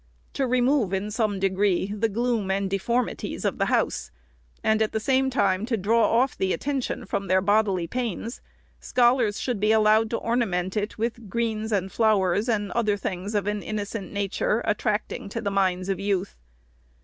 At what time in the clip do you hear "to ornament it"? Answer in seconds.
10.09-10.97